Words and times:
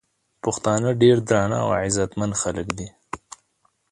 پښتانه 0.43 0.89
ډير 1.01 1.17
درانه 1.27 1.57
او 1.63 1.69
عزتمن 1.81 2.31
خلک 2.41 2.67
دي 2.77 2.87